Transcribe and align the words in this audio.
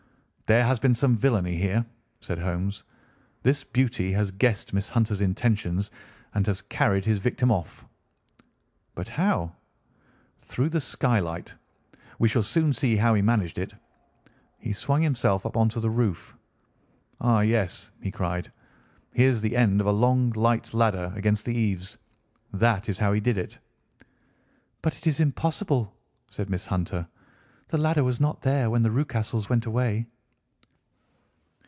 "There 0.47 0.65
has 0.65 0.81
been 0.81 0.95
some 0.95 1.15
villainy 1.15 1.55
here," 1.55 1.85
said 2.19 2.37
Holmes; 2.37 2.83
"this 3.41 3.63
beauty 3.63 4.11
has 4.11 4.31
guessed 4.31 4.73
Miss 4.73 4.89
Hunter's 4.89 5.21
intentions 5.21 5.89
and 6.33 6.45
has 6.45 6.61
carried 6.63 7.05
his 7.05 7.19
victim 7.19 7.53
off." 7.53 7.85
"But 8.93 9.07
how?" 9.07 9.53
"Through 10.39 10.67
the 10.71 10.81
skylight. 10.81 11.53
We 12.19 12.27
shall 12.27 12.43
soon 12.43 12.73
see 12.73 12.97
how 12.97 13.13
he 13.13 13.21
managed 13.21 13.57
it." 13.59 13.73
He 14.59 14.73
swung 14.73 15.01
himself 15.01 15.45
up 15.45 15.55
onto 15.55 15.79
the 15.79 15.89
roof. 15.89 16.35
"Ah, 17.21 17.39
yes," 17.39 17.89
he 18.01 18.11
cried, 18.11 18.51
"here's 19.13 19.39
the 19.39 19.55
end 19.55 19.79
of 19.79 19.87
a 19.87 19.91
long 19.93 20.31
light 20.31 20.73
ladder 20.73 21.13
against 21.15 21.45
the 21.45 21.55
eaves. 21.55 21.97
That 22.51 22.89
is 22.89 22.97
how 22.97 23.13
he 23.13 23.21
did 23.21 23.37
it." 23.37 23.57
"But 24.81 24.97
it 24.97 25.07
is 25.07 25.21
impossible," 25.21 25.95
said 26.29 26.49
Miss 26.49 26.65
Hunter; 26.65 27.07
"the 27.69 27.77
ladder 27.77 28.03
was 28.03 28.19
not 28.19 28.41
there 28.41 28.69
when 28.69 28.83
the 28.83 28.91
Rucastles 28.91 29.47
went 29.47 29.65
away." 29.65 30.07